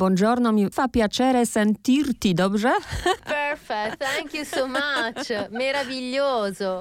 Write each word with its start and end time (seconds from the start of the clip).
Buongiorno 0.00 0.52
mi 0.52 0.68
fa 0.70 0.86
piacere 0.86 1.44
sentirti, 1.44 2.32
dobrze? 2.32 2.70
Perfect, 3.58 3.98
thank 3.98 4.34
you 4.34 4.44
so 4.44 4.68
much. 4.68 5.28
Meraviglioso. 5.50 6.80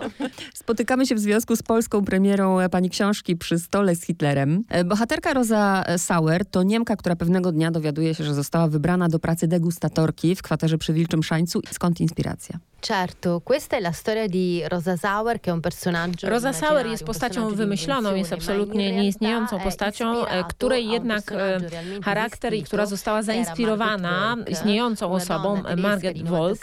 Spotykamy 0.53 1.05
się 1.05 1.15
w 1.15 1.19
związku 1.19 1.55
z 1.55 1.63
polską 1.63 2.05
premierą 2.05 2.57
pani 2.71 2.89
książki 2.89 3.35
Przy 3.35 3.59
stole 3.59 3.95
z 3.95 4.05
Hitlerem. 4.05 4.63
E, 4.69 4.83
bohaterka 4.83 5.33
Rosa 5.33 5.83
Sauer 5.97 6.45
to 6.45 6.63
Niemka, 6.63 6.95
która 6.95 7.15
pewnego 7.15 7.51
dnia 7.51 7.71
dowiaduje 7.71 8.15
się, 8.15 8.23
że 8.23 8.33
została 8.33 8.67
wybrana 8.67 9.09
do 9.09 9.19
pracy 9.19 9.47
degustatorki 9.47 10.35
w 10.35 10.41
kwaterze 10.41 10.77
przy 10.77 10.93
Wilczym 10.93 11.23
Szańcu. 11.23 11.61
Skąd 11.71 11.99
inspiracja? 11.99 12.59
Certo, 12.79 13.41
questa 13.43 13.75
è 13.75 13.79
la 13.79 13.91
storia 13.91 14.27
di 14.27 14.63
Rosa 14.67 14.95
Sauer, 14.95 15.39
che 15.39 15.49
è 15.49 15.53
un 15.53 15.59
personaggio. 15.59 16.29
Rosa 16.29 16.53
Sauer 16.53 16.85
jest 16.85 17.03
postacią 17.03 17.49
wymyśloną, 17.49 18.15
jest 18.15 18.33
absolutnie 18.33 18.91
nieistniejącą 18.91 19.59
postacią, 19.59 20.25
e, 20.25 20.43
której 20.43 20.87
jednak 20.87 21.31
e, 21.31 21.59
charakter 22.03 22.53
i 22.53 22.63
która 22.63 22.85
została 22.85 23.21
zainspirowana 23.21 24.35
istniejącą 24.47 25.11
osobą 25.11 25.63
Margaret 25.77 26.27
Wolk, 26.27 26.59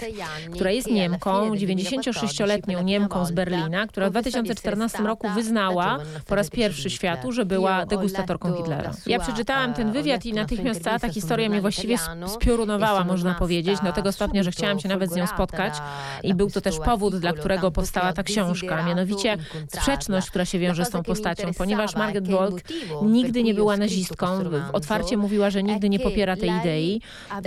która 0.52 0.70
jest 0.70 0.90
Niemką, 0.90 1.50
96-letnią 1.50 2.84
Niemką 2.84 3.24
z 3.24 3.32
Berlina, 3.32 3.86
która 3.86 4.08
w 4.08 4.10
2014 4.10 5.02
roku 5.02 5.28
wyznała 5.28 5.98
po 6.26 6.34
raz 6.34 6.50
pierwszy 6.50 6.90
światu, 6.90 7.32
że 7.32 7.44
była 7.44 7.86
degustatorką 7.86 8.56
Hitlera. 8.56 8.90
Ja 9.06 9.18
przeczytałam 9.18 9.74
ten 9.74 9.92
wywiad 9.92 10.26
i 10.26 10.32
natychmiast 10.32 10.84
cała 10.84 10.98
ta 10.98 11.08
historia 11.08 11.48
mnie 11.48 11.60
właściwie 11.60 11.96
spiorunowała, 12.26 13.04
można 13.04 13.34
powiedzieć, 13.34 13.80
do 13.80 13.92
tego 13.92 14.12
stopnia, 14.12 14.42
że 14.42 14.50
chciałam 14.50 14.80
się 14.80 14.88
nawet 14.88 15.10
z 15.10 15.16
nią 15.16 15.26
spotkać. 15.26 15.74
I 16.22 16.34
był 16.34 16.50
to 16.50 16.60
też 16.60 16.78
powód, 16.78 17.16
dla 17.16 17.32
którego 17.32 17.70
powstała 17.70 18.12
ta 18.12 18.22
książka, 18.22 18.82
mianowicie 18.82 19.36
sprzeczność, 19.68 20.30
która 20.30 20.44
się 20.44 20.58
wiąże 20.58 20.84
z 20.84 20.90
tą 20.90 21.02
postacią, 21.02 21.48
ponieważ 21.58 21.96
Margaret 21.96 22.28
Wolk 22.28 22.60
nigdy 23.02 23.42
nie 23.42 23.54
była 23.54 23.76
nazistką, 23.76 24.26
otwarcie 24.72 25.16
mówiła, 25.16 25.50
że 25.50 25.62
nigdy 25.62 25.88
nie 25.88 26.00
popiera 26.00 26.36
tej 26.36 26.50
idei, 26.60 27.00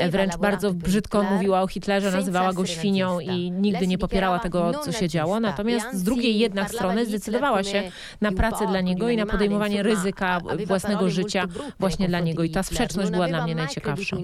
wręcz 0.10 0.38
bardzo 0.38 0.74
brzydko 0.74 1.24
mówiła 1.24 1.62
o 1.62 1.68
Hitlerze, 1.68 2.12
nazywała 2.12 2.37
go 2.54 2.66
świnią 2.66 3.20
i 3.20 3.52
nigdy 3.52 3.88
nie 3.88 3.98
popierała 3.98 4.40
tego, 4.40 4.74
co 4.74 4.92
się 4.92 5.08
działo. 5.08 5.40
Natomiast 5.40 5.94
z 5.94 6.04
drugiej 6.04 6.40
jednak 6.40 6.70
strony 6.70 7.06
zdecydowała 7.06 7.64
się 7.64 7.92
na 8.22 8.32
pracę 8.32 8.68
dla 8.68 8.82
niego 8.82 9.10
i 9.10 9.18
na 9.18 9.26
podejmowanie 9.26 9.84
ryzyka 9.84 10.42
własnego 10.68 11.10
życia 11.10 11.46
właśnie 11.80 12.08
dla 12.08 12.20
niego. 12.20 12.44
I 12.44 12.50
ta 12.50 12.64
sprzeczność 12.64 13.12
była 13.12 13.28
dla 13.28 13.44
mnie 13.44 13.56
najciekawsza. 13.56 14.18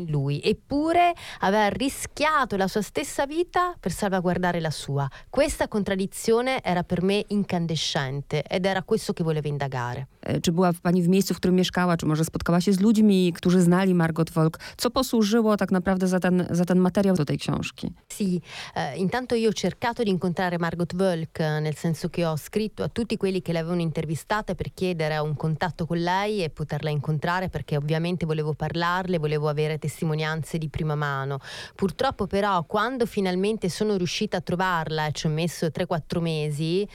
Eppure 0.43 1.13
aveva 1.39 1.69
rischiato 1.69 2.55
la 2.55 2.67
sua 2.67 2.81
stessa 2.81 3.27
vita 3.27 3.73
per 3.81 3.91
salvare 3.91 4.21
guardare 4.21 4.59
la 4.59 4.71
sua. 4.71 5.09
Questa 5.29 5.67
contraddizione 5.67 6.61
era 6.63 6.83
per 6.83 7.03
me 7.03 7.23
incandescente 7.29 8.43
ed 8.43 8.65
era 8.65 8.81
questo 8.81 9.13
che 9.13 9.23
volevo 9.23 9.47
indagare. 9.47 10.05
E, 10.21 10.41
czy 10.41 10.51
była 10.51 10.73
pani 10.81 11.03
w 11.03 11.07
miejscu, 11.07 11.33
w 11.33 11.37
którym 11.37 11.55
mieszkała, 11.55 11.97
czy 11.97 12.05
może 12.05 12.25
spotkała 12.25 12.61
się 12.61 12.73
z 12.73 12.79
ludźmi, 12.79 13.33
którzy 13.35 13.61
znali 13.61 13.93
Margot 13.93 14.31
Wolk? 14.31 14.59
Co 14.77 14.89
posłużyło 14.89 15.57
tak 15.57 15.71
naprawdę 15.71 16.07
za 16.07 16.19
ten, 16.19 16.47
za 16.49 16.65
ten 16.65 16.79
materiał 16.79 17.15
do 17.15 17.25
tej 17.25 17.37
książki? 17.37 17.93
Sì, 18.07 18.39
eh, 18.75 18.95
intanto 18.97 19.33
io 19.33 19.49
ho 19.49 19.53
cercato 19.53 20.03
di 20.03 20.09
incontrare 20.11 20.59
Margot 20.59 20.93
Wolk, 20.93 21.39
nel 21.39 21.75
senso 21.75 22.09
che 22.09 22.25
ho 22.25 22.37
scritto 22.37 22.83
a 22.83 22.87
tutti 22.87 23.17
quelli 23.17 23.41
che 23.41 23.53
l'avevano 23.53 23.81
intervistata 23.81 24.53
per 24.53 24.71
chiedere 24.73 25.17
un 25.17 25.35
contatto 25.35 25.87
con 25.87 25.97
lei 25.97 26.43
e 26.43 26.51
poterla 26.51 26.91
incontrare 26.91 27.49
perché 27.49 27.75
ovviamente 27.75 28.27
volevo 28.27 28.53
parlarle, 28.53 29.17
volevo 29.17 29.49
avere 29.49 29.79
testimonianze 29.79 30.59
di 30.59 30.69
prima 30.69 30.93
mano. 30.93 31.39
Purtroppo 31.75 32.27
però 32.27 32.63
quando 32.65 33.07
finalmente 33.07 33.67
sono 33.69 33.95
riuscita 33.95 34.37
a 34.37 34.41
trovarla 34.41 35.09
ci 35.11 35.25
ho 35.25 35.29
messo 35.29 35.65
3-4 35.67 36.19
mesi, 36.19 36.87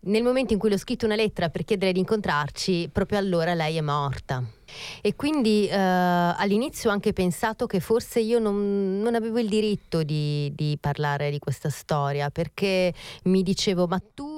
nel 0.00 0.22
momento 0.22 0.52
in 0.52 0.60
cui 0.60 0.68
le 0.68 0.76
ho 0.76 0.78
scritto 0.78 1.06
una 1.06 1.16
lettera 1.16 1.48
per 1.48 1.64
chiedere 1.64 1.90
di 1.90 1.98
incontrarci, 1.98 2.88
proprio 2.92 3.18
allora 3.18 3.54
lei 3.54 3.76
è 3.76 3.80
morta. 3.80 4.55
E 5.00 5.14
quindi 5.14 5.66
eh, 5.68 5.76
all'inizio 5.76 6.90
ho 6.90 6.92
anche 6.92 7.12
pensato 7.12 7.66
che 7.66 7.80
forse 7.80 8.20
io 8.20 8.38
non, 8.38 9.00
non 9.00 9.14
avevo 9.14 9.38
il 9.38 9.48
diritto 9.48 10.02
di, 10.02 10.52
di, 10.54 10.76
parlare 10.80 11.30
di 11.30 11.38
questa 11.38 11.70
storia, 11.70 12.30
perché 12.30 12.92
mi 13.24 13.42
dicevo, 13.42 13.86
ma 13.86 14.00
tu 14.14 14.35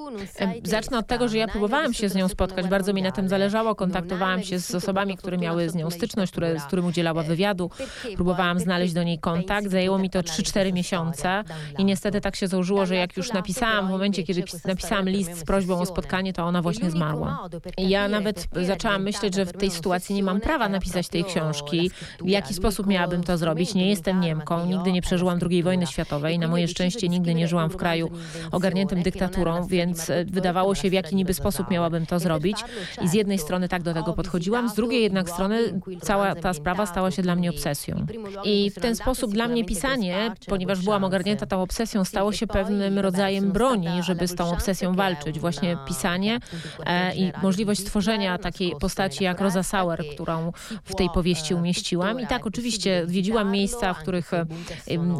Zacznę 0.64 0.98
od 0.98 1.06
tego, 1.06 1.28
że 1.28 1.38
ja 1.38 1.48
próbowałam 1.48 1.94
się 1.94 2.08
z 2.08 2.14
nią 2.14 2.28
spotkać, 2.28 2.66
bardzo 2.66 2.92
mi 2.92 3.02
na 3.02 3.12
tym 3.12 3.28
zależało, 3.28 3.74
kontaktowałam 3.74 4.42
się 4.42 4.58
z 4.58 4.74
osobami, 4.74 5.16
które 5.16 5.38
miały 5.38 5.70
z 5.70 5.74
nią 5.74 5.90
styczność, 5.90 6.32
które, 6.32 6.60
z 6.60 6.64
którym 6.64 6.86
udzielała 6.86 7.22
wywiadu, 7.22 7.70
próbowałam 8.14 8.60
znaleźć 8.60 8.94
do 8.94 9.02
niej 9.02 9.18
kontakt, 9.18 9.70
zajęło 9.70 9.98
mi 9.98 10.10
to 10.10 10.20
3-4 10.20 10.72
miesiące 10.72 11.44
i 11.78 11.84
niestety 11.84 12.20
tak 12.20 12.36
się 12.36 12.48
założyło, 12.48 12.86
że 12.86 12.94
jak 12.94 13.16
już 13.16 13.32
napisałam, 13.32 13.86
w 13.86 13.90
momencie, 13.90 14.22
kiedy 14.22 14.44
napisałam 14.64 15.08
list 15.08 15.38
z 15.38 15.44
prośbą 15.44 15.80
o 15.80 15.86
spotkanie, 15.86 16.32
to 16.32 16.44
ona 16.44 16.62
właśnie 16.62 16.90
zmarła. 16.90 17.48
I 17.78 17.88
ja 17.88 18.08
nawet 18.08 18.48
zaczęłam 18.62 19.02
myśleć, 19.02 19.34
że 19.34 19.46
w 19.46 19.52
tej 19.52 19.70
sytuacji 19.70 20.14
nie 20.14 20.22
mam 20.22 20.40
prawa 20.40 20.68
napisać 20.68 21.08
tej 21.08 21.24
książki, 21.24 21.90
w 22.20 22.28
jaki 22.28 22.54
sposób 22.54 22.86
miałabym 22.86 23.24
to 23.24 23.38
zrobić. 23.38 23.74
Nie 23.74 23.88
jestem 23.88 24.20
Niemką, 24.20 24.66
nigdy 24.66 24.92
nie 24.92 25.02
przeżyłam 25.02 25.38
II 25.50 25.62
wojny 25.62 25.86
światowej, 25.86 26.38
na 26.38 26.48
moje 26.48 26.68
szczęście 26.68 27.08
nigdy 27.08 27.34
nie 27.34 27.48
żyłam 27.48 27.70
w 27.70 27.76
kraju 27.76 28.10
ogarniętym 28.52 29.02
dyktaturą, 29.02 29.66
więc 29.66 29.97
e, 30.10 30.24
wydawało 30.24 30.74
się, 30.74 30.90
w 30.90 30.92
jaki 30.92 31.16
niby 31.16 31.34
sposób 31.34 31.70
miałabym 31.70 32.06
to 32.06 32.18
zrobić. 32.18 32.64
I 33.02 33.08
z 33.08 33.14
jednej 33.14 33.38
strony 33.38 33.68
tak 33.68 33.82
do 33.82 33.94
tego 33.94 34.12
podchodziłam, 34.12 34.68
z 34.68 34.74
drugiej 34.74 35.02
jednak 35.02 35.30
strony 35.30 35.80
cała 36.02 36.34
ta 36.34 36.52
sprawa 36.54 36.86
stała 36.86 37.10
się 37.10 37.22
dla 37.22 37.36
mnie 37.36 37.50
obsesją. 37.50 38.06
I 38.44 38.70
w 38.70 38.74
ten 38.74 38.96
sposób 38.96 39.32
dla 39.32 39.48
mnie 39.48 39.64
pisanie, 39.64 40.34
ponieważ 40.46 40.82
byłam 40.84 41.04
ogarnięta 41.04 41.46
tą 41.46 41.62
obsesją, 41.62 42.04
stało 42.04 42.32
się 42.32 42.46
pewnym 42.46 42.98
rodzajem 42.98 43.52
broni, 43.52 44.02
żeby 44.02 44.28
z 44.28 44.34
tą 44.34 44.52
obsesją 44.52 44.94
walczyć. 44.94 45.38
Właśnie 45.38 45.76
pisanie 45.86 46.38
e, 46.86 47.14
i 47.14 47.32
możliwość 47.42 47.80
stworzenia 47.80 48.38
takiej 48.38 48.72
postaci 48.80 49.24
jak 49.24 49.40
Rosa 49.40 49.62
Sauer, 49.62 50.04
którą 50.14 50.52
w 50.84 50.94
tej 50.94 51.08
powieści 51.10 51.54
umieściłam. 51.54 52.20
I 52.20 52.26
tak 52.26 52.46
oczywiście 52.46 53.00
odwiedziłam 53.04 53.50
miejsca, 53.50 53.94
w 53.94 53.98
których, 53.98 54.30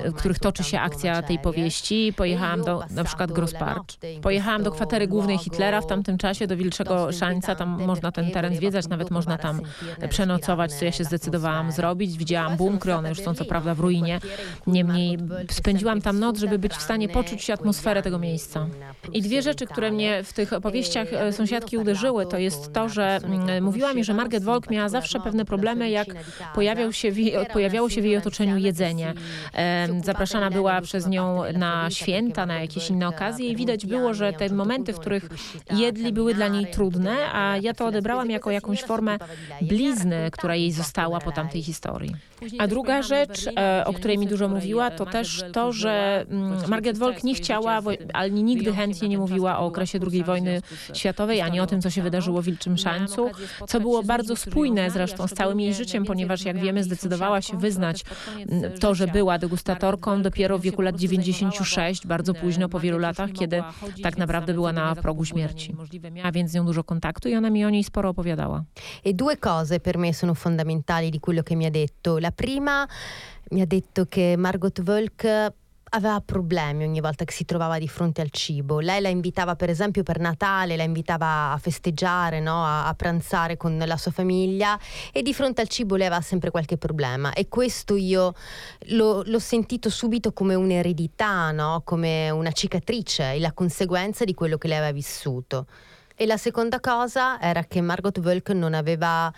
w 0.04 0.14
których 0.14 0.38
toczy 0.38 0.64
się 0.64 0.80
akcja 0.80 1.22
tej 1.22 1.38
powieści. 1.38 2.12
Pojechałam 2.16 2.62
do 2.64 2.82
na 2.90 3.04
przykład 3.04 3.32
Grosspark. 3.32 3.84
Pojechałam 4.22 4.62
do 4.62 4.67
kwatery 4.70 5.06
głównej 5.06 5.38
Hitlera 5.38 5.80
w 5.80 5.86
tamtym 5.86 6.18
czasie, 6.18 6.46
do 6.46 6.56
Wilczego 6.56 7.12
Szańca. 7.12 7.54
Tam 7.54 7.86
można 7.86 8.12
ten 8.12 8.30
teren 8.30 8.56
zwiedzać, 8.56 8.88
nawet 8.88 9.10
można 9.10 9.38
tam 9.38 9.60
przenocować, 10.08 10.72
co 10.72 10.84
ja 10.84 10.92
się 10.92 11.04
zdecydowałam 11.04 11.72
zrobić. 11.72 12.18
Widziałam 12.18 12.56
bunkry, 12.56 12.94
one 12.94 13.08
już 13.08 13.20
są 13.20 13.34
co 13.34 13.44
prawda 13.44 13.74
w 13.74 13.80
ruinie. 13.80 14.20
Niemniej 14.66 15.18
spędziłam 15.50 16.02
tam 16.02 16.18
noc, 16.18 16.38
żeby 16.38 16.58
być 16.58 16.72
w 16.72 16.82
stanie 16.82 17.08
poczuć 17.08 17.50
atmosferę 17.50 18.02
tego 18.02 18.18
miejsca. 18.18 18.66
I 19.12 19.22
dwie 19.22 19.42
rzeczy, 19.42 19.66
które 19.66 19.90
mnie 19.90 20.24
w 20.24 20.32
tych 20.32 20.52
opowieściach 20.52 21.12
e, 21.12 21.32
sąsiadki 21.32 21.78
uderzyły, 21.78 22.26
to 22.26 22.38
jest 22.38 22.72
to, 22.72 22.88
że 22.88 23.20
mm, 23.24 23.64
mówiła 23.64 23.94
mi, 23.94 24.04
że 24.04 24.14
Margaret 24.14 24.44
Wolk 24.44 24.70
miała 24.70 24.88
zawsze 24.88 25.20
pewne 25.20 25.44
problemy, 25.44 25.90
jak 25.90 26.06
pojawiał 26.54 26.92
się 26.92 27.08
jej, 27.08 27.46
pojawiało 27.52 27.90
się 27.90 28.02
w 28.02 28.04
jej 28.04 28.16
otoczeniu 28.16 28.56
jedzenie. 28.56 29.14
Zapraszana 30.04 30.50
była 30.50 30.80
przez 30.80 31.06
nią 31.06 31.42
na 31.52 31.90
święta, 31.90 32.46
na 32.46 32.60
jakieś 32.60 32.90
inne 32.90 33.08
okazje 33.08 33.48
i 33.48 33.56
widać 33.56 33.86
było, 33.86 34.14
że 34.14 34.32
te 34.32 34.48
momenty, 34.58 34.92
w 34.92 34.98
których 34.98 35.28
jedli, 35.70 36.12
były 36.12 36.34
dla 36.34 36.48
niej 36.48 36.66
trudne, 36.66 37.16
a 37.32 37.56
ja 37.56 37.74
to 37.74 37.86
odebrałam 37.86 38.30
jako 38.30 38.50
jakąś 38.50 38.82
formę 38.82 39.18
blizny, 39.62 40.30
która 40.32 40.56
jej 40.56 40.72
została 40.72 41.20
po 41.20 41.32
tamtej 41.32 41.62
historii. 41.62 42.14
A 42.58 42.66
druga 42.66 43.02
rzecz, 43.02 43.46
e, 43.56 43.84
o 43.86 43.92
której 43.92 44.18
mi 44.18 44.26
dużo 44.26 44.48
mówiła, 44.48 44.90
to 44.90 45.06
też 45.06 45.44
to, 45.52 45.72
że 45.72 46.24
mm, 46.30 46.68
Margaret 46.68 46.98
Wolk 46.98 47.24
nie 47.24 47.34
chciała, 47.34 47.80
ani 48.12 48.42
nigdy 48.42 48.72
chętnie 48.72 49.08
nie 49.08 49.18
mówiła 49.18 49.58
o 49.58 49.66
okresie 49.66 49.98
II 50.12 50.24
wojny 50.24 50.62
światowej, 50.94 51.40
ani 51.40 51.60
o 51.60 51.66
tym, 51.66 51.82
co 51.82 51.90
się 51.90 52.02
wydarzyło 52.02 52.42
w 52.42 52.44
Wilczym 52.44 52.78
Szańcu, 52.78 53.30
co 53.68 53.80
było 53.80 54.02
bardzo 54.02 54.36
spójne 54.36 54.90
zresztą 54.90 55.28
z 55.28 55.32
całym 55.32 55.60
jej 55.60 55.74
życiem, 55.74 56.04
ponieważ 56.04 56.44
jak 56.44 56.58
wiemy 56.58 56.84
zdecydowała 56.84 57.42
się 57.42 57.58
wyznać 57.58 58.04
to, 58.80 58.94
że 58.94 59.06
była 59.06 59.38
degustatorką 59.38 60.22
dopiero 60.22 60.58
w 60.58 60.62
wieku 60.62 60.82
lat 60.82 60.96
96, 60.96 62.06
bardzo 62.06 62.34
późno, 62.34 62.68
po 62.68 62.80
wielu 62.80 62.98
latach, 62.98 63.32
kiedy 63.32 63.62
tak 64.02 64.18
naprawdę 64.18 64.47
była 64.54 64.72
na 64.72 64.94
progu 64.94 65.24
śmierci. 65.24 65.74
Miała 66.12 66.32
więc 66.32 66.50
z 66.50 66.54
nią 66.54 66.64
dużo 66.64 66.84
kontaktu 66.84 67.28
i 67.28 67.34
ona 67.34 67.50
mi 67.50 67.64
o 67.64 67.70
niej 67.70 67.84
sporo 67.84 68.08
opowiadała. 68.08 68.64
E 69.04 69.14
due 69.14 69.36
cose 69.36 69.80
per 69.80 69.98
me 69.98 70.14
sono 70.14 70.34
fondamentali 70.34 71.10
di 71.10 71.20
quello 71.20 71.42
che 71.42 71.54
mi 71.56 71.66
ha 71.66 71.70
detto. 71.70 72.18
La 72.18 72.30
prima 72.30 72.88
mi 73.50 73.60
ha 73.60 73.66
detto 73.66 74.06
che 74.06 74.34
Margot 74.36 74.82
Volk 74.82 75.26
aveva 75.90 76.20
problemi 76.20 76.84
ogni 76.84 77.00
volta 77.00 77.24
che 77.24 77.32
si 77.32 77.44
trovava 77.44 77.78
di 77.78 77.88
fronte 77.88 78.20
al 78.20 78.30
cibo. 78.30 78.80
Lei 78.80 79.00
la 79.00 79.08
invitava, 79.08 79.56
per 79.56 79.70
esempio, 79.70 80.02
per 80.02 80.18
Natale, 80.18 80.76
la 80.76 80.82
invitava 80.82 81.52
a 81.52 81.58
festeggiare, 81.58 82.40
no? 82.40 82.64
a, 82.64 82.86
a, 82.86 82.94
pranzare 82.94 83.56
con 83.56 83.78
la 83.78 83.96
sua 83.96 84.10
famiglia 84.10 84.78
e 85.12 85.22
di 85.22 85.32
fronte 85.32 85.60
al 85.60 85.68
cibo 85.68 85.96
lei 85.96 86.06
aveva 86.06 86.20
sempre 86.20 86.50
qualche 86.50 86.76
problema. 86.76 87.32
E 87.32 87.48
questo 87.48 87.96
io 87.96 88.34
l'ho, 88.88 89.22
l'ho 89.24 89.38
sentito 89.38 89.90
subito 89.90 90.32
come 90.32 90.54
un'eredità, 90.54 91.50
no? 91.52 91.82
come 91.84 92.30
una 92.30 92.52
cicatrice 92.52 93.32
e 93.32 93.40
la 93.40 93.52
conseguenza 93.52 94.24
di 94.24 94.34
quello 94.34 94.58
che 94.58 94.68
lei 94.68 94.78
aveva 94.78 94.92
vissuto. 94.92 95.66
E 96.14 96.26
la 96.26 96.36
seconda 96.36 96.80
cosa 96.80 97.40
era 97.40 97.62
che 97.64 97.80
Margot 97.80 98.18
Wölk 98.18 98.50
non 98.50 98.74
aveva 98.74 99.32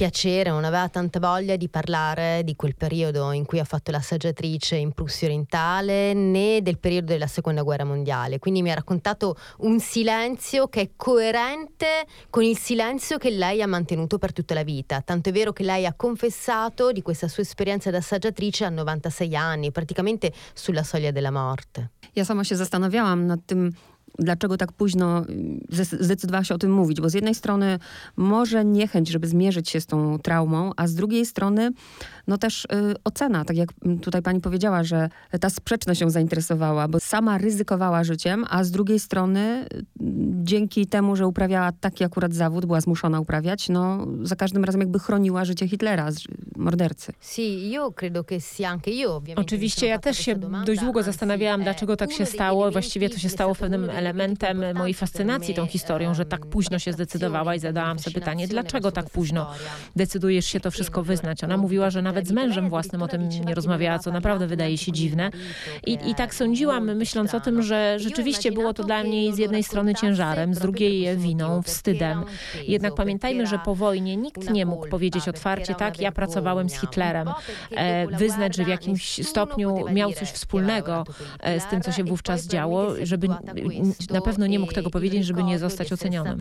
piacere, 0.00 0.48
non 0.48 0.64
aveva 0.64 0.88
tanta 0.88 1.18
voglia 1.18 1.56
di 1.56 1.68
parlare 1.68 2.40
di 2.42 2.56
quel 2.56 2.74
periodo 2.74 3.32
in 3.32 3.44
cui 3.44 3.58
ha 3.58 3.64
fatto 3.64 3.90
l'assaggiatrice 3.90 4.76
in 4.76 4.92
Prussia 4.92 5.26
orientale 5.26 6.14
né 6.14 6.62
del 6.62 6.78
periodo 6.78 7.12
della 7.12 7.26
seconda 7.26 7.60
guerra 7.60 7.84
mondiale. 7.84 8.38
Quindi 8.38 8.62
mi 8.62 8.70
ha 8.70 8.74
raccontato 8.74 9.36
un 9.58 9.78
silenzio 9.78 10.68
che 10.68 10.80
è 10.80 10.90
coerente 10.96 12.06
con 12.30 12.44
il 12.44 12.56
silenzio 12.56 13.18
che 13.18 13.28
lei 13.28 13.60
ha 13.60 13.66
mantenuto 13.66 14.16
per 14.16 14.32
tutta 14.32 14.54
la 14.54 14.62
vita. 14.62 15.02
Tanto 15.02 15.28
è 15.28 15.32
vero 15.32 15.52
che 15.52 15.64
lei 15.64 15.84
ha 15.84 15.92
confessato 15.92 16.92
di 16.92 17.02
questa 17.02 17.28
sua 17.28 17.42
esperienza 17.42 17.90
da 17.90 17.98
assaggiatrice 17.98 18.64
a 18.64 18.70
96 18.70 19.36
anni, 19.36 19.70
praticamente 19.70 20.32
sulla 20.54 20.82
soglia 20.82 21.10
della 21.10 21.30
morte. 21.30 21.90
Ja 22.12 22.24
sama 22.24 22.44
się 22.44 22.56
zastanawiałam 22.56 23.26
nad 23.26 23.40
dlaczego 24.20 24.56
tak 24.56 24.72
późno 24.72 25.24
zdecydowała 26.00 26.44
się 26.44 26.54
o 26.54 26.58
tym 26.58 26.72
mówić, 26.72 27.00
bo 27.00 27.10
z 27.10 27.14
jednej 27.14 27.34
strony 27.34 27.78
może 28.16 28.64
niechęć, 28.64 29.08
żeby 29.08 29.26
zmierzyć 29.26 29.68
się 29.68 29.80
z 29.80 29.86
tą 29.86 30.18
traumą, 30.18 30.72
a 30.76 30.86
z 30.86 30.94
drugiej 30.94 31.26
strony 31.26 31.70
no 32.26 32.38
też 32.38 32.64
y, 32.64 32.68
ocena, 33.04 33.44
tak 33.44 33.56
jak 33.56 33.68
tutaj 34.02 34.22
pani 34.22 34.40
powiedziała, 34.40 34.84
że 34.84 35.08
ta 35.40 35.50
sprzeczność 35.50 36.00
ją 36.00 36.10
zainteresowała, 36.10 36.88
bo 36.88 37.00
sama 37.00 37.38
ryzykowała 37.38 38.04
życiem, 38.04 38.44
a 38.50 38.64
z 38.64 38.70
drugiej 38.70 39.00
strony 39.00 39.66
y, 39.74 39.84
dzięki 40.42 40.86
temu, 40.86 41.16
że 41.16 41.26
uprawiała 41.26 41.72
taki 41.80 42.04
akurat 42.04 42.34
zawód, 42.34 42.66
była 42.66 42.80
zmuszona 42.80 43.20
uprawiać, 43.20 43.68
no 43.68 44.06
za 44.22 44.36
każdym 44.36 44.64
razem 44.64 44.80
jakby 44.80 44.98
chroniła 44.98 45.44
życie 45.44 45.68
Hitlera, 45.68 46.08
mordercy. 46.56 47.12
Oczywiście 49.36 49.86
ja 49.86 49.98
też 49.98 50.18
się 50.18 50.36
dość 50.66 50.80
długo 50.80 51.02
zastanawiałam, 51.02 51.62
dlaczego 51.62 51.96
tak 51.96 52.12
się 52.12 52.26
stało. 52.26 52.70
Właściwie 52.70 53.10
to 53.10 53.18
się 53.18 53.28
stało 53.28 53.54
pewnym 53.54 53.90
elementem 54.10 54.64
mojej 54.74 54.94
fascynacji 54.94 55.54
tą 55.54 55.66
historią, 55.66 56.14
że 56.14 56.24
tak 56.24 56.46
późno 56.46 56.78
się 56.78 56.92
zdecydowała 56.92 57.54
i 57.54 57.58
zadałam 57.58 57.98
sobie 57.98 58.14
pytanie, 58.14 58.48
dlaczego 58.48 58.92
tak 58.92 59.10
późno 59.10 59.50
decydujesz 59.96 60.46
się 60.46 60.60
to 60.60 60.70
wszystko 60.70 61.02
wyznać. 61.02 61.44
Ona 61.44 61.56
mówiła, 61.56 61.90
że 61.90 62.02
nawet 62.02 62.28
z 62.28 62.32
mężem 62.32 62.68
własnym 62.68 63.02
o 63.02 63.08
tym 63.08 63.28
nie 63.28 63.54
rozmawiała, 63.54 63.98
co 63.98 64.12
naprawdę 64.12 64.46
wydaje 64.46 64.78
się 64.78 64.92
dziwne. 64.92 65.30
I, 65.86 65.98
I 66.10 66.14
tak 66.14 66.34
sądziłam, 66.34 66.96
myśląc 66.96 67.34
o 67.34 67.40
tym, 67.40 67.62
że 67.62 67.98
rzeczywiście 67.98 68.52
było 68.52 68.74
to 68.74 68.84
dla 68.84 69.04
mnie 69.04 69.32
z 69.32 69.38
jednej 69.38 69.64
strony 69.64 69.94
ciężarem, 69.94 70.54
z 70.54 70.58
drugiej 70.58 71.16
winą, 71.16 71.62
wstydem. 71.62 72.24
Jednak 72.66 72.94
pamiętajmy, 72.94 73.46
że 73.46 73.58
po 73.58 73.74
wojnie 73.74 74.16
nikt 74.16 74.50
nie 74.50 74.66
mógł 74.66 74.88
powiedzieć 74.88 75.28
otwarcie, 75.28 75.74
tak, 75.74 76.00
ja 76.00 76.12
pracowałem 76.12 76.70
z 76.70 76.80
Hitlerem, 76.80 77.28
e, 77.70 78.06
wyznać, 78.06 78.56
że 78.56 78.64
w 78.64 78.68
jakimś 78.68 79.26
stopniu 79.26 79.84
miał 79.92 80.12
coś 80.12 80.28
wspólnego 80.30 81.04
e, 81.40 81.60
z 81.60 81.66
tym, 81.66 81.80
co 81.80 81.92
się 81.92 82.04
wówczas 82.04 82.46
działo, 82.46 82.86
żeby 83.02 83.28
na 84.10 84.20
pewno 84.20 84.46
nie 84.46 84.58
mógł 84.58 84.72
tego 84.72 84.90
powiedzieć, 84.90 85.26
żeby 85.26 85.42
nie 85.42 85.58
zostać 85.58 85.92
ocenionym. 85.92 86.38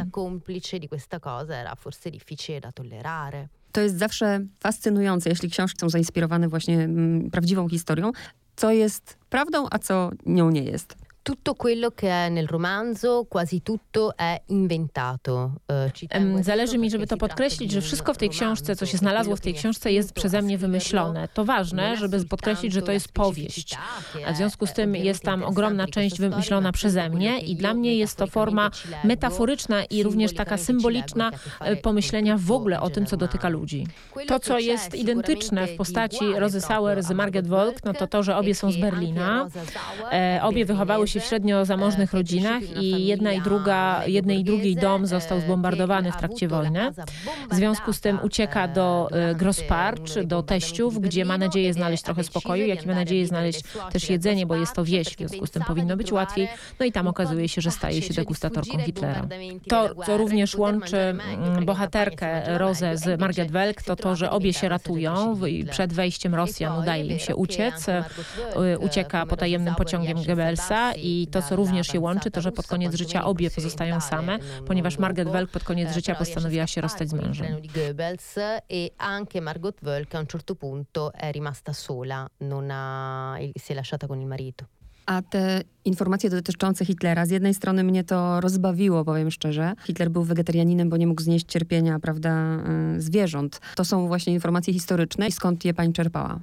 To 3.71 3.81
jest 3.81 3.97
zawsze 3.97 4.39
fascynujące, 4.59 5.29
jeśli 5.29 5.49
książki 5.49 5.79
są 5.79 5.89
zainspirowane 5.89 6.47
właśnie 6.47 6.79
mm, 6.79 7.31
prawdziwą 7.31 7.69
historią, 7.69 8.11
co 8.55 8.71
jest 8.71 9.17
prawdą, 9.29 9.65
a 9.71 9.79
co 9.79 10.11
nią 10.25 10.49
nie 10.49 10.63
jest. 10.63 10.95
Tutto 11.29 11.53
quello 11.53 11.91
che 11.91 12.09
è 12.09 12.29
nel 12.29 12.47
romanzo, 12.47 13.27
quasi 13.29 13.61
tutto 13.61 14.17
è 14.17 14.41
inventato. 14.47 15.51
Eh, 15.67 16.43
zależy 16.43 16.77
mi, 16.77 16.89
żeby 16.89 17.07
to 17.07 17.17
podkreślić, 17.17 17.71
że 17.71 17.81
wszystko 17.81 18.13
w 18.13 18.17
tej 18.17 18.29
książce, 18.29 18.75
co 18.75 18.85
się 18.85 18.97
znalazło 18.97 19.35
w 19.35 19.41
tej 19.41 19.53
książce, 19.53 19.91
jest 19.91 20.13
przeze 20.13 20.41
mnie 20.41 20.57
wymyślone. 20.57 21.27
To 21.33 21.45
ważne, 21.45 21.97
żeby 21.97 22.25
podkreślić, 22.25 22.73
że 22.73 22.81
to 22.81 22.91
jest 22.91 23.11
powieść. 23.11 23.77
A 24.25 24.33
w 24.33 24.37
związku 24.37 24.67
z 24.67 24.73
tym 24.73 24.95
jest 24.95 25.23
tam 25.23 25.43
ogromna 25.43 25.87
część 25.87 26.19
wymyślona 26.19 26.71
przeze 26.71 27.09
mnie 27.09 27.39
i 27.39 27.55
dla 27.55 27.73
mnie 27.73 27.95
jest 27.95 28.17
to 28.17 28.27
forma 28.27 28.71
metaforyczna 29.03 29.83
i 29.83 30.03
również 30.03 30.33
taka 30.33 30.57
symboliczna 30.57 31.31
e, 31.59 31.75
pomyślenia 31.75 32.37
w 32.37 32.51
ogóle 32.51 32.81
o 32.81 32.89
tym, 32.89 33.05
co 33.05 33.17
dotyka 33.17 33.49
ludzi. 33.49 33.87
To, 34.27 34.39
co 34.39 34.59
jest 34.59 34.95
identyczne 34.95 35.67
w 35.67 35.75
postaci 35.75 36.25
Rozy 36.35 36.61
Sauer 36.61 37.03
z 37.03 37.11
Margaret 37.11 37.47
Wolk, 37.47 37.83
no 37.83 37.93
to 37.93 38.07
to, 38.07 38.23
że 38.23 38.37
obie 38.37 38.55
są 38.55 38.71
z 38.71 38.77
Berlina. 38.77 39.47
E, 40.11 40.39
obie 40.43 40.65
wychowały 40.65 41.07
się 41.07 41.18
w 41.19 41.23
średnio 41.23 41.65
zamożnych 41.65 42.13
rodzinach 42.13 42.63
i 42.81 43.05
jedna 43.05 43.33
i 43.33 43.41
druga, 43.41 44.05
jednej 44.07 44.39
i 44.39 44.43
drugiej 44.43 44.75
dom 44.75 45.05
został 45.05 45.39
zbombardowany 45.39 46.11
w 46.11 46.17
trakcie 46.17 46.47
wojny. 46.47 46.91
W 47.51 47.55
związku 47.55 47.93
z 47.93 47.99
tym 48.01 48.19
ucieka 48.23 48.67
do 48.67 49.09
e, 49.11 49.35
Grossparch, 49.35 50.23
do 50.25 50.43
teściów, 50.43 51.01
gdzie 51.01 51.25
ma 51.25 51.37
nadzieję 51.37 51.73
znaleźć 51.73 52.03
trochę 52.03 52.23
spokoju, 52.23 52.65
jak 52.65 52.83
i 52.83 52.87
ma 52.87 52.95
nadzieję 52.95 53.27
znaleźć 53.27 53.63
też 53.91 54.09
jedzenie, 54.09 54.45
bo 54.45 54.55
jest 54.55 54.73
to 54.73 54.83
wieś, 54.83 55.07
w 55.07 55.17
związku 55.17 55.45
z 55.45 55.51
tym 55.51 55.63
powinno 55.63 55.97
być 55.97 56.11
łatwiej. 56.11 56.47
No 56.79 56.85
i 56.85 56.91
tam 56.91 57.07
okazuje 57.07 57.49
się, 57.49 57.61
że 57.61 57.71
staje 57.71 58.01
się 58.01 58.13
degustatorką 58.13 58.77
Hitlera. 58.77 59.27
To, 59.67 59.95
co 60.05 60.17
również 60.17 60.55
łączy 60.55 60.97
mm, 60.97 61.65
bohaterkę 61.65 62.57
Rozę 62.57 62.97
z 62.97 63.19
Margaret 63.19 63.51
Welk, 63.51 63.81
to 63.81 63.95
to, 63.95 64.15
że 64.15 64.31
obie 64.31 64.53
się 64.53 64.69
ratują. 64.69 65.39
Przed 65.71 65.93
wejściem 65.93 66.35
Rosjan 66.35 66.79
udaje 66.79 67.05
im 67.05 67.19
się 67.19 67.35
uciec. 67.35 67.89
E, 67.89 68.05
ucieka 68.79 69.25
potajemnym 69.25 69.75
pociągiem 69.75 70.23
Goebbelsa 70.23 70.93
i 71.03 71.27
to, 71.27 71.41
co 71.41 71.55
również 71.55 71.93
je 71.93 71.99
łączy, 71.99 72.31
to, 72.31 72.41
że 72.41 72.51
pod 72.51 72.67
koniec 72.67 72.95
życia 72.95 73.25
obie 73.25 73.51
pozostają 73.51 74.01
same, 74.01 74.39
ponieważ 74.67 74.97
Margaret 74.97 75.33
Welk 75.33 75.51
pod 75.51 75.63
koniec 75.63 75.93
życia 75.93 76.15
postanowiła 76.15 76.67
się 76.67 76.81
rozstać 76.81 77.09
z 77.09 77.13
mężem. 77.13 77.61
E 78.69 78.89
anche 78.97 79.41
Margot 79.41 79.75
Welk 79.81 80.15
a 80.15 80.19
un 80.19 80.27
certo 80.27 80.55
punto 80.55 81.11
è 81.13 81.31
rimasta 81.31 81.73
sola, 81.73 82.27
non 82.39 82.69
ha, 82.71 83.37
si 83.57 83.71
è 83.71 83.75
lasciata 83.75 84.07
con 84.07 84.19
il 84.21 84.27
marito. 84.27 84.65
A 85.05 85.21
te 85.21 85.65
informacje 85.89 86.29
dotyczące 86.29 86.85
Hitlera, 86.85 87.25
z 87.25 87.29
jednej 87.29 87.53
strony 87.53 87.83
mnie 87.83 88.03
to 88.03 88.41
rozbawiło, 88.41 89.05
powiem 89.05 89.31
szczerze. 89.31 89.73
Hitler 89.85 90.09
był 90.09 90.23
wegetarianinem, 90.23 90.89
bo 90.89 90.97
nie 90.97 91.07
mógł 91.07 91.21
znieść 91.21 91.45
cierpienia, 91.45 91.99
prawda, 91.99 92.59
y, 92.97 93.01
zwierząt. 93.01 93.61
To 93.75 93.85
są 93.85 94.07
właśnie 94.07 94.33
informacje 94.33 94.73
historyczne 94.73 95.27
i 95.27 95.31
skąd 95.31 95.65
je 95.65 95.73
pani 95.73 95.93
czerpała? 95.93 96.39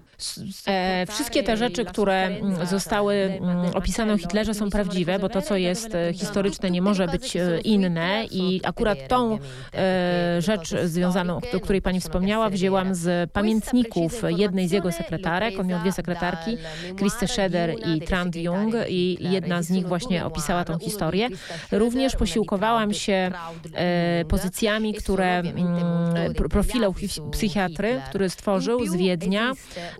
E, 0.67 1.07
wszystkie 1.07 1.43
te 1.43 1.57
rzeczy, 1.57 1.85
które 1.85 2.27
mm, 2.27 2.67
zostały 2.67 3.15
mm, 3.15 3.75
opisane 3.75 4.13
o 4.13 4.19
Hitlerze 4.19 4.55
są 4.55 4.71
prawdziwe, 4.71 5.19
bo 5.19 5.29
to, 5.29 5.43
co 5.43 5.57
jest 5.57 5.95
e, 5.95 6.13
historyczne, 6.13 6.71
nie 6.71 6.83
może 6.83 7.09
być 7.09 7.37
e, 7.37 7.61
inne 7.61 8.25
i 8.31 8.61
akurat 8.65 8.99
tą 9.09 9.39
e, 9.75 10.37
rzecz 10.43 10.75
związaną, 10.85 11.41
o 11.57 11.61
której 11.61 11.83
pani 11.83 12.01
wspomniała, 12.01 12.51
wzięłam 12.51 12.95
z 12.95 13.31
pamiętników 13.31 14.23
jednej 14.29 14.69
z 14.69 14.73
jego 14.73 14.93
sekretarek. 14.93 15.61
On 15.61 15.67
miał 15.67 15.81
dwie 15.81 15.93
sekretarki, 15.93 16.57
Christe 16.97 17.29
Scheder 17.29 17.75
i 17.87 18.01
Trant 18.01 18.37
Jung 18.37 18.75
i 18.89 19.19
jedna 19.37 19.63
z 19.63 19.71
nich 19.71 19.87
właśnie 19.87 20.25
opisała 20.25 20.65
tą 20.65 20.79
historię. 20.79 21.29
Również 21.73 22.17
posiłkowałam 22.17 22.95
się 22.95 23.31
e, 23.75 24.25
pozycjami, 24.25 24.95
które 24.95 25.39
mm, 25.39 26.35
profilą 26.51 26.95
psychiatry, 27.31 28.01
który 28.09 28.31
stworzył 28.31 28.87
z 28.87 28.97
Wiednia. 28.97 29.53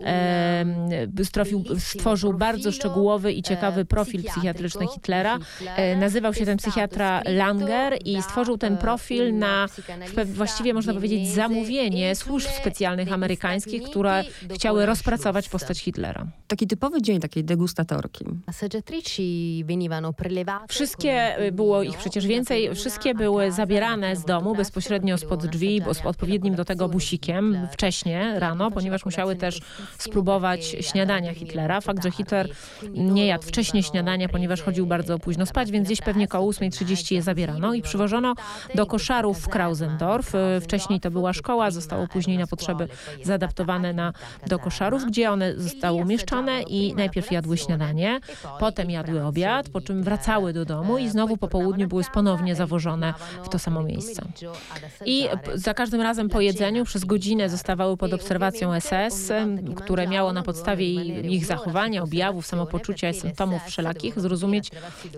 E, 0.03 0.65
strofił, 1.23 1.63
stworzył 1.79 2.33
bardzo 2.33 2.71
szczegółowy 2.71 3.33
i 3.33 3.43
ciekawy 3.43 3.85
profil 3.85 4.23
psychiatryczny 4.23 4.87
Hitlera. 4.87 5.37
E, 5.65 5.95
nazywał 5.95 6.33
się 6.33 6.45
ten 6.45 6.57
psychiatra 6.57 7.21
Langer 7.25 7.97
i 8.05 8.21
stworzył 8.21 8.57
ten 8.57 8.77
profil 8.77 9.37
na 9.37 9.67
właściwie 10.25 10.73
można 10.73 10.93
powiedzieć 10.93 11.29
zamówienie 11.29 12.15
służb 12.15 12.47
specjalnych 12.61 13.13
amerykańskich, 13.13 13.83
które 13.83 14.23
chciały 14.55 14.85
rozpracować 14.85 15.49
postać 15.49 15.79
Hitlera. 15.79 16.27
Taki 16.47 16.67
typowy 16.67 17.01
dzień 17.01 17.19
takiej 17.19 17.43
degustatorki. 17.43 18.25
Wszystkie, 20.69 21.41
y, 21.41 21.51
było 21.51 21.83
ich 21.83 21.97
przecież 21.97 22.27
więcej, 22.27 22.75
wszystkie 22.75 23.15
były 23.15 23.51
zabierane 23.51 24.15
z 24.15 24.25
domu 24.25 24.55
bezpośrednio 24.55 25.17
spod 25.17 25.45
drzwi, 25.45 25.81
z 25.91 26.05
odpowiednim 26.05 26.55
do 26.55 26.65
tego 26.65 26.89
busikiem 26.89 27.67
wcześnie, 27.71 28.33
rano, 28.39 28.71
ponieważ 28.71 29.05
musiały 29.05 29.35
też 29.35 29.61
spróbować 29.97 30.65
śniadania 30.65 31.33
Hitlera. 31.33 31.81
Fakt, 31.81 32.03
że 32.03 32.11
Hitler 32.11 32.49
nie 32.93 33.25
jadł 33.25 33.47
wcześniej 33.47 33.83
śniadania, 33.83 34.29
ponieważ 34.29 34.61
chodził 34.61 34.85
bardzo 34.85 35.19
późno 35.19 35.45
spać, 35.45 35.71
więc 35.71 35.85
gdzieś 35.85 36.01
pewnie 36.01 36.27
koło 36.27 36.51
8.30 36.51 37.13
je 37.15 37.21
zabierano 37.21 37.73
i 37.73 37.81
przywożono 37.81 38.33
do 38.75 38.85
koszarów 38.85 39.39
w 39.39 39.47
Krausendorf. 39.47 40.33
Wcześniej 40.61 40.99
to 40.99 41.11
była 41.11 41.33
szkoła, 41.33 41.71
zostało 41.71 42.07
później 42.07 42.37
na 42.37 42.47
potrzeby 42.47 42.87
zaadaptowane 43.23 43.93
na, 43.93 44.13
do 44.47 44.59
koszarów, 44.59 45.05
gdzie 45.05 45.31
one 45.31 45.53
zostały 45.57 46.01
umieszczone 46.01 46.61
i 46.61 46.93
najpierw 46.93 47.31
jadły 47.31 47.57
śniadanie, 47.57 48.19
potem 48.59 48.89
jadły 48.89 49.06
obiad, 49.27 49.69
po 49.69 49.81
czym 49.81 50.03
wracały 50.03 50.53
do 50.53 50.65
domu 50.65 50.97
i 50.97 51.09
znowu 51.09 51.37
po 51.37 51.47
południu 51.47 51.87
były 51.87 52.03
ponownie 52.13 52.55
zawożone 52.55 53.13
w 53.43 53.49
to 53.49 53.59
samo 53.59 53.83
miejsce. 53.83 54.21
I 55.05 55.27
za 55.53 55.73
każdym 55.73 56.01
razem 56.01 56.29
po 56.29 56.41
jedzeniu 56.41 56.85
przez 56.85 57.05
godzinę 57.05 57.49
zostawały 57.49 57.97
pod 57.97 58.13
obserwacją 58.13 58.79
SS, 58.79 59.31
które 59.75 60.07
miało 60.07 60.33
na 60.33 60.43
podstawie 60.43 60.93
ich 61.21 61.45
zachowania, 61.45 62.03
objawów, 62.03 62.45
samopoczucia 62.45 63.09
i 63.09 63.13
symptomów 63.13 63.63
wszelakich 63.63 64.19
zrozumieć, 64.19 64.71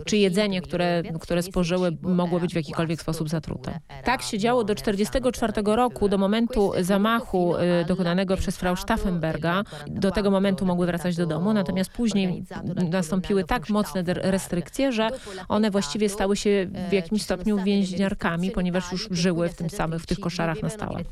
czy 0.06 0.18
jedzenie, 0.18 0.62
które, 0.62 1.04
które 1.20 1.44
spożyły, 1.44 1.98
mogło 2.02 2.40
być 2.40 2.54
w 2.54 2.56
jakikolwiek 2.56 3.02
sposób 3.02 3.30
zatrute. 3.30 3.80
Tak 4.04 4.22
się 4.22 4.38
działo 4.38 4.64
do 4.64 4.76
1944 4.76 5.76
roku, 5.76 6.10
do 6.10 6.18
momentu 6.18 6.72
zamachu 6.82 7.54
dokonanego 7.88 8.38
przez 8.38 8.58
Frau 8.58 8.76
Staffenberga. 8.76 9.64
Do 9.88 10.12
tego 10.12 10.32
momentu 10.32 10.66
mogły 10.66 10.86
wracać 10.86 11.16
do 11.16 11.26
domu, 11.26 11.54
natomiast 11.54 11.92
później 11.92 12.44
nastąpiły 12.92 13.44
tak 13.44 13.70
mocne 13.70 13.79
restrykcje, 14.06 14.92
że 14.92 15.10
one 15.48 15.72
właściwie 15.72 16.10
stały 16.10 16.38
się 16.38 16.68
w 16.90 16.94
jakimś 16.94 17.22
stopniu 17.22 17.64
więźniarkami, 17.64 18.52
ponieważ 18.52 18.92
już 18.92 19.08
żyły 19.12 19.50
w 19.50 19.56
tym 19.56 19.70
samych, 19.70 20.02
w 20.02 20.06
tych 20.06 20.20
koszarach 20.20 20.62
na 20.62 20.70
stałe. 20.70 21.04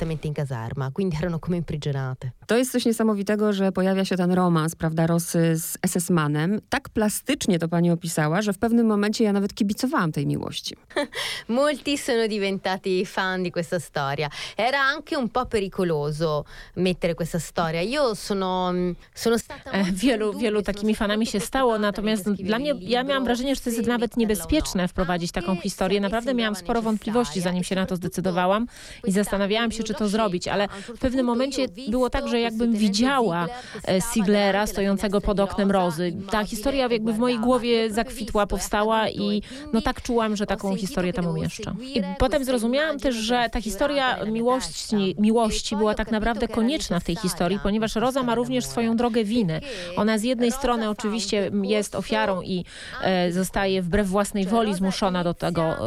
To 2.47 2.57
jest 2.57 2.71
coś 2.71 2.85
niesamowitego, 2.85 3.53
że 3.53 3.71
pojawia 3.71 4.05
się 4.05 4.17
ten 4.17 4.31
romans, 4.31 4.75
prawda, 4.75 5.07
Rosy 5.07 5.57
z 5.57 5.77
SS-manem. 5.87 6.59
Tak 6.69 6.89
plastycznie 6.89 7.59
to 7.59 7.67
pani 7.67 7.91
opisała, 7.91 8.41
że 8.41 8.53
w 8.53 8.57
pewnym 8.57 8.87
momencie 8.87 9.23
ja 9.23 9.33
nawet 9.33 9.53
kibicowałam 9.53 10.11
tej 10.11 10.27
miłości. 10.27 10.75
Molti 11.47 11.97
sono 11.97 12.27
diventati 12.27 13.05
fan 13.05 13.43
di 13.43 13.51
questa 13.51 13.79
storia. 13.79 14.29
Era 14.57 14.79
anche 14.95 15.17
un 15.17 15.29
po' 15.29 15.45
pericoloso 15.45 16.45
mettere 16.75 17.15
questa 17.15 17.39
storia. 17.39 17.81
Io 17.81 18.15
sono, 18.15 18.73
sono 19.13 19.37
stata 19.37 19.71
e, 19.71 19.83
wielu, 19.91 20.37
wielu 20.39 20.61
takimi 20.61 20.95
fanami 20.95 21.25
się 21.25 21.39
stało, 21.39 21.79
natomiast 21.79 22.31
dla 22.31 22.56
mnie, 22.59 22.73
ja 22.81 23.03
miałam 23.03 23.23
wrażenie, 23.23 23.55
że 23.55 23.61
to 23.61 23.69
jest 23.69 23.87
nawet 23.87 24.17
niebezpieczne 24.17 24.87
wprowadzić 24.87 25.31
taką 25.31 25.55
historię. 25.55 26.01
Naprawdę 26.01 26.33
miałam 26.33 26.55
sporo 26.55 26.81
wątpliwości, 26.81 27.41
zanim 27.41 27.63
się 27.63 27.75
na 27.75 27.85
to 27.85 27.95
zdecydowałam 27.95 28.67
i 29.05 29.11
zastanawiałam 29.11 29.71
się, 29.71 29.83
czy 29.83 29.93
to 29.93 30.07
zrobić, 30.07 30.47
ale 30.47 30.67
w 30.95 30.99
pewnym 30.99 31.25
momencie 31.25 31.65
było 31.89 32.09
tak, 32.09 32.27
że 32.27 32.39
jakbym 32.39 32.73
widziała 32.73 33.47
e, 33.87 34.01
Siglera 34.13 34.67
stojącego 34.67 35.21
pod 35.21 35.39
oknem 35.39 35.71
Rozy. 35.71 36.13
Ta 36.31 36.45
historia 36.45 36.87
jakby 36.91 37.13
w 37.13 37.17
mojej 37.17 37.39
głowie 37.39 37.91
zakwitła, 37.91 38.47
powstała 38.47 39.09
i 39.09 39.41
no 39.73 39.81
tak 39.81 40.01
czułam, 40.01 40.35
że 40.35 40.45
taką 40.45 40.75
historię 40.75 41.13
tam 41.13 41.27
umieszczę. 41.27 41.75
I 41.81 42.01
potem 42.17 42.43
zrozumiałam 42.43 42.99
też, 42.99 43.15
że 43.15 43.49
ta 43.51 43.61
historia 43.61 44.25
miłości, 44.25 45.15
miłości 45.19 45.75
była 45.75 45.95
tak 45.95 46.11
naprawdę 46.11 46.47
konieczna 46.47 46.99
w 46.99 47.03
tej 47.03 47.15
historii, 47.15 47.59
ponieważ 47.63 47.95
Roza 47.95 48.23
ma 48.23 48.35
również 48.35 48.65
swoją 48.65 48.97
drogę 48.97 49.23
winy. 49.23 49.61
Ona 49.95 50.17
z 50.17 50.23
jednej 50.23 50.51
strony 50.51 50.89
oczywiście 50.89 51.51
jest 51.63 51.95
ofiarą 51.95 52.41
i 52.47 52.65
e, 53.01 53.31
zostaje 53.31 53.81
wbrew 53.81 54.07
własnej 54.07 54.45
woli 54.45 54.75
zmuszona 54.75 55.23
do 55.23 55.33
tego, 55.33 55.77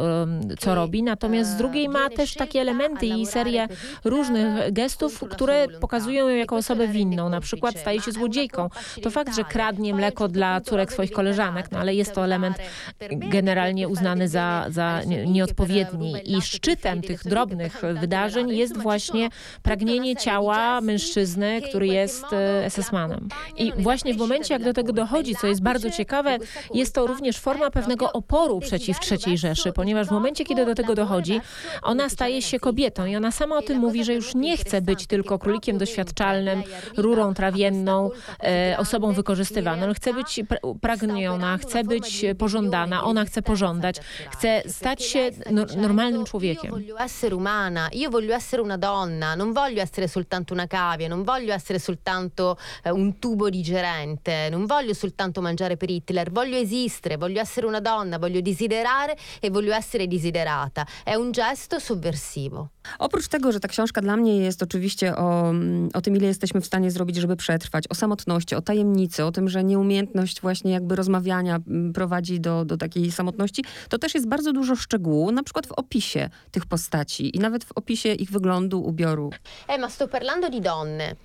co 0.59 0.75
robi, 0.75 1.03
natomiast 1.03 1.51
z 1.51 1.55
drugiej 1.55 1.89
ma 1.89 2.09
też 2.09 2.33
takie 2.33 2.61
elementy 2.61 3.05
i 3.05 3.25
serię 3.25 3.67
różnych 4.03 4.73
gestów, 4.73 5.23
które 5.29 5.67
pokazują 5.67 6.27
ją 6.27 6.35
jako 6.35 6.55
osobę 6.55 6.87
winną. 6.87 7.29
Na 7.29 7.41
przykład 7.41 7.77
staje 7.77 8.01
się 8.01 8.11
złodziejką. 8.11 8.69
To 9.01 9.11
fakt, 9.11 9.35
że 9.35 9.43
kradnie 9.43 9.93
mleko 9.93 10.27
dla 10.27 10.61
córek 10.61 10.93
swoich 10.93 11.11
koleżanek, 11.11 11.71
no 11.71 11.79
ale 11.79 11.95
jest 11.95 12.13
to 12.13 12.23
element 12.23 12.57
generalnie 13.09 13.87
uznany 13.87 14.27
za, 14.27 14.65
za 14.69 15.01
nieodpowiedni. 15.27 16.15
I 16.25 16.41
szczytem 16.41 17.01
tych 17.01 17.23
drobnych 17.23 17.81
wydarzeń 17.93 18.49
jest 18.49 18.77
właśnie 18.77 19.29
pragnienie 19.63 20.15
ciała 20.15 20.81
mężczyzny, 20.81 21.61
który 21.69 21.87
jest 21.87 22.25
e, 22.33 22.69
SS-manem. 22.69 23.27
I 23.57 23.71
właśnie 23.77 24.13
w 24.13 24.17
momencie, 24.17 24.53
jak 24.53 24.63
do 24.63 24.73
tego 24.73 24.93
dochodzi, 24.93 25.35
co 25.35 25.47
jest 25.47 25.61
bardzo 25.61 25.91
ciekawe, 25.91 26.37
jest 26.73 26.95
to 26.95 27.07
również 27.07 27.37
forma 27.37 27.71
pewnego 27.71 28.11
oporu 28.13 28.59
przeciw 28.59 28.97
III 29.11 29.37
Rzeszy, 29.37 29.73
ponieważ 29.73 30.07
w 30.07 30.11
momencie, 30.11 30.45
kiedy 30.45 30.65
do 30.65 30.75
tego 30.75 30.95
dochodzi, 30.95 31.41
ona 31.81 32.09
staje 32.09 32.41
się 32.41 32.59
kobietą 32.59 33.05
i 33.05 33.15
ona 33.15 33.31
sama 33.31 33.57
o 33.57 33.61
tym 33.61 33.77
mówi, 33.77 34.03
że 34.03 34.13
już 34.13 34.35
nie 34.35 34.57
chce 34.57 34.81
być 34.81 35.07
tylko 35.07 35.39
królikiem 35.39 35.77
doświadczalnym, 35.77 36.63
rurą 36.97 37.33
trawienną, 37.33 38.09
e, 38.43 38.75
osobą 38.77 39.13
wykorzystywaną. 39.13 39.93
Chce 39.93 40.13
być 40.13 40.41
pragniona, 40.81 41.57
chce 41.57 41.83
być 41.83 42.25
pożądana, 42.37 43.03
ona 43.03 43.25
chce 43.25 43.41
pożądać, 43.41 43.95
chce 44.31 44.63
stać 44.67 45.03
się 45.03 45.29
no, 45.51 45.65
normalnym 45.77 46.25
człowiekiem. 46.25 46.71
Io 47.93 48.09
voglio 48.09 48.33
essere 48.33 48.61
una 48.61 48.77
donna, 48.77 49.35
non 49.35 49.53
voglio 49.53 49.81
essere 49.81 50.07
soltanto 50.07 50.53
una 50.53 50.67
cavia, 50.67 51.07
non 51.07 51.23
voglio 51.23 51.53
essere 51.53 51.79
soltanto 51.79 52.57
eh, 52.83 52.91
un 52.91 53.19
tubo 53.19 53.49
digerente, 53.49 54.49
non 54.51 54.65
voglio 54.65 54.93
soltanto 54.93 55.41
mangiare 55.41 55.77
per 55.77 55.89
Hitler, 55.89 56.31
esistere, 56.49 57.17
voglio 57.17 57.41
essere 57.41 57.67
una 57.67 57.79
donna, 57.79 58.17
voglio 58.17 58.41
desiderare 58.41 59.17
e 59.39 59.49
voglio 59.49 59.73
essere 59.73 60.07
desiderata. 60.07 60.85
È 61.03 61.15
un 61.15 61.31
gesto 61.31 61.79
sovversivo. 61.79 62.69
Oprócz 62.99 63.27
tego, 63.27 63.51
że 63.51 63.59
ta 63.59 63.67
książka 63.67 64.01
dla 64.01 64.17
mnie 64.17 64.37
jest 64.37 64.63
oczywiście 64.63 65.15
o, 65.15 65.53
o 65.93 66.01
tym, 66.01 66.15
ile 66.15 66.27
jesteśmy 66.27 66.61
w 66.61 66.65
stanie 66.65 66.91
zrobić, 66.91 67.15
żeby 67.15 67.35
przetrwać, 67.35 67.83
o 67.89 67.95
samotności, 67.95 68.55
o 68.55 68.61
tajemnicy, 68.61 69.25
o 69.25 69.31
tym, 69.31 69.49
że 69.49 69.63
nieumiejętność 69.63 70.41
właśnie 70.41 70.71
jakby 70.71 70.95
rozmawiania 70.95 71.55
mm, 71.55 71.93
prowadzi 71.93 72.39
do, 72.39 72.65
do 72.65 72.77
takiej 72.77 73.11
samotności, 73.11 73.63
to 73.89 73.97
też 73.97 74.15
jest 74.15 74.27
bardzo 74.27 74.53
dużo 74.53 74.75
szczegółów, 74.75 75.31
na 75.31 75.43
przykład 75.43 75.67
w 75.67 75.71
opisie 75.71 76.29
tych 76.51 76.65
postaci 76.65 77.37
i 77.37 77.39
nawet 77.39 77.63
w 77.63 77.71
opisie 77.71 78.13
ich 78.13 78.31
wyglądu, 78.31 78.83
ubioru. 78.83 79.29
Eh, 79.67 79.79
ma 79.79 79.89
sto 79.89 80.07
parlando 80.07 80.49
di 80.49 80.61
donne. 80.61 81.15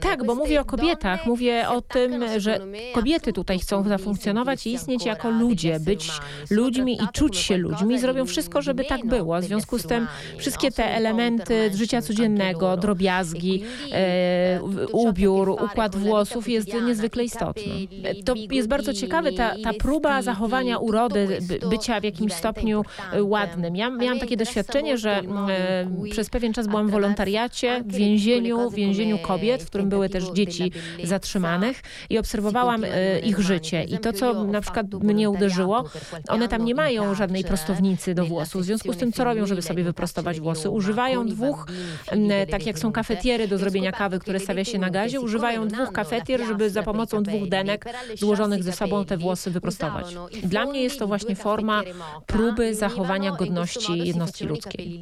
Tak, 0.00 0.24
bo 0.24 0.34
mówię 0.34 0.60
o 0.60 0.64
kobietach. 0.64 1.26
Mówię 1.26 1.68
o 1.68 1.80
tym, 1.80 2.24
że 2.40 2.60
kobiety 2.94 3.32
tutaj 3.32 3.60
chcą 3.66 3.88
zafunkcjonować 3.88 4.66
i 4.66 4.72
istnieć 4.72 5.04
jako 5.04 5.30
ludzie, 5.30 5.80
być 5.80 6.10
ludźmi 6.50 7.02
i 7.02 7.08
czuć 7.12 7.36
się 7.36 7.56
ludźmi. 7.56 7.98
Zrobią 7.98 8.26
wszystko, 8.26 8.62
żeby 8.62 8.84
tak 8.84 9.06
było. 9.06 9.40
W 9.40 9.44
związku 9.44 9.78
z 9.78 9.82
tym 9.82 10.06
wszystkie 10.38 10.70
te 10.70 10.84
elementy 10.94 11.70
życia 11.74 12.02
codziennego, 12.02 12.76
drobiazgi, 12.76 13.62
e, 13.92 14.60
ubiór, 14.92 15.50
układ 15.50 15.96
włosów 15.96 16.48
jest 16.48 16.68
niezwykle 16.86 17.24
istotny. 17.24 17.72
To 18.24 18.34
jest 18.50 18.68
bardzo 18.68 18.94
ciekawe, 18.94 19.32
ta, 19.32 19.54
ta 19.64 19.72
próba 19.72 20.22
zachowania 20.22 20.78
urody, 20.78 21.38
bycia 21.70 22.00
w 22.00 22.04
jakimś 22.04 22.32
stopniu 22.32 22.84
e, 23.12 23.22
ładnym. 23.22 23.76
Ja 23.76 23.90
miałam 23.90 24.18
takie 24.18 24.36
doświadczenie, 24.36 24.98
że 24.98 25.10
e, 25.10 26.10
przez 26.10 26.30
pewien 26.30 26.52
czas 26.52 26.66
byłam 26.66 26.88
w 26.88 26.90
wolontariacie, 26.90 27.82
w 27.86 27.92
więzieniu, 27.92 28.70
więzieniu 28.70 29.18
kobiet, 29.18 29.62
w 29.62 29.66
którym 29.66 29.88
były 29.88 30.08
też 30.08 30.24
dzieci 30.24 30.72
zatrzymanych 31.04 31.82
i 32.10 32.18
obserwowałam 32.18 32.84
e, 32.84 33.18
ich 33.20 33.40
życie. 33.46 33.84
I 33.84 33.98
to, 33.98 34.12
co 34.12 34.44
na 34.44 34.60
przykład 34.60 34.94
mnie 34.94 35.30
uderzyło, 35.30 35.84
one 36.28 36.48
tam 36.48 36.64
nie 36.64 36.74
mają 36.74 37.14
żadnej 37.14 37.44
prostownicy 37.44 38.14
do 38.14 38.26
włosów. 38.26 38.62
W 38.62 38.64
związku 38.64 38.92
z 38.92 38.96
tym, 38.96 39.12
co 39.12 39.24
robią, 39.24 39.46
żeby 39.46 39.62
sobie 39.62 39.84
wyprostować 39.84 40.40
włosy? 40.40 40.70
Używają 40.70 41.26
dwóch, 41.26 41.66
tak 42.50 42.66
jak 42.66 42.78
są 42.78 42.92
kafetiery 42.92 43.48
do 43.48 43.58
zrobienia 43.58 43.92
kawy, 43.92 44.18
które 44.18 44.40
stawia 44.40 44.64
się 44.64 44.78
na 44.78 44.90
gazie, 44.90 45.20
używają 45.20 45.68
dwóch 45.68 45.92
kafetier, 45.92 46.46
żeby 46.46 46.70
za 46.70 46.82
pomocą 46.82 47.22
dwóch 47.22 47.48
denek 47.48 47.84
złożonych 48.16 48.62
ze 48.62 48.72
sobą 48.72 49.04
te 49.04 49.16
włosy 49.16 49.50
wyprostować. 49.50 50.06
Dla 50.42 50.66
mnie 50.66 50.82
jest 50.82 50.98
to 50.98 51.06
właśnie 51.06 51.36
forma 51.36 51.82
próby 52.26 52.74
zachowania 52.74 53.32
godności 53.32 53.98
jednostki 53.98 54.44
ludzkiej. 54.44 55.00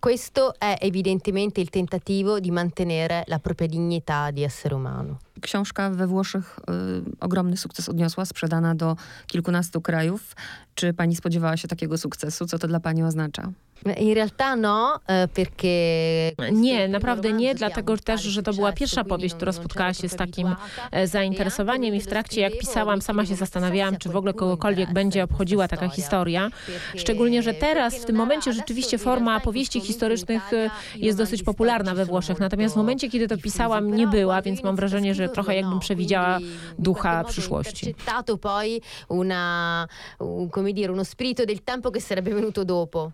Questo 0.00 0.54
è 0.58 0.78
evidentemente 0.80 1.60
il 1.60 1.68
tentativo 1.68 2.40
di 2.40 2.50
mantenere 2.50 3.24
la 3.26 3.38
propria 3.38 3.68
dignità 3.68 4.30
di 4.30 4.42
essere 4.42 4.74
umano. 4.74 5.18
Książka 5.40 5.90
we 5.90 6.06
Włoszech 6.06 6.58
y, 6.58 7.16
ogromny 7.20 7.56
sukces 7.56 7.88
odniosła, 7.88 8.24
sprzedana 8.24 8.74
do 8.74 8.96
kilkunastu 9.26 9.80
krajów. 9.80 10.36
Czy 10.74 10.94
pani 10.94 11.16
spodziewała 11.16 11.56
się 11.56 11.68
takiego 11.68 11.98
sukcesu? 11.98 12.46
Co 12.46 12.58
to 12.58 12.68
dla 12.68 12.80
pani 12.80 13.02
oznacza? 13.02 13.52
In 13.98 14.14
realtà 14.14 14.56
no, 14.56 15.00
e, 15.06 15.28
perché... 15.28 16.32
Nie, 16.52 16.88
naprawdę 16.88 17.32
nie, 17.32 17.54
dlatego 17.54 17.96
też, 17.96 18.22
że 18.22 18.42
to 18.42 18.52
była 18.52 18.72
pierwsza 18.72 19.04
powieść, 19.04 19.34
która 19.34 19.52
spotkała 19.52 19.94
się 19.94 20.08
z 20.08 20.16
takim 20.16 20.56
e, 20.92 21.06
zainteresowaniem 21.06 21.94
i 21.94 22.00
w 22.00 22.06
trakcie 22.06 22.40
jak 22.40 22.58
pisałam, 22.58 23.02
sama 23.02 23.26
się 23.26 23.34
zastanawiałam, 23.34 23.96
czy 23.96 24.08
w 24.08 24.16
ogóle 24.16 24.34
kogokolwiek 24.34 24.92
będzie 24.92 25.24
obchodziła 25.24 25.68
taka 25.68 25.88
historia. 25.88 26.50
Szczególnie, 26.96 27.42
że 27.42 27.54
teraz, 27.54 27.94
w 27.94 28.04
tym 28.04 28.16
momencie 28.16 28.52
rzeczywiście 28.52 28.98
forma 28.98 29.40
powieści 29.40 29.80
historycznych 29.80 30.52
e, 30.52 30.70
jest 30.96 31.18
dosyć 31.18 31.42
popularna 31.42 31.94
we 31.94 32.04
Włoszech, 32.04 32.40
natomiast 32.40 32.74
w 32.74 32.78
momencie, 32.78 33.10
kiedy 33.10 33.28
to 33.28 33.36
pisałam, 33.36 33.94
nie 33.94 34.06
była, 34.06 34.42
więc 34.42 34.62
mam 34.62 34.76
wrażenie, 34.76 35.14
że 35.14 35.28
trochę 35.30 35.56
jakbym 35.56 35.78
przewidziała 35.78 36.38
ducha 36.78 37.24
przyszłości. 37.24 37.94
poi 38.40 38.80
una, 39.08 39.86
come 40.50 40.72
dire, 40.72 40.92
uno 40.92 41.04
spirito 41.04 41.44
del 41.44 41.60
tempo 41.62 41.90
che 41.90 42.00
sarebbe 42.00 42.34
venuto 42.34 42.64
dopo. 42.64 43.12